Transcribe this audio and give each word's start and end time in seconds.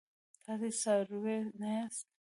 تاسي 0.43 0.69
څاروي 0.81 1.37
نه 1.59 1.67
یاست. 1.77 2.07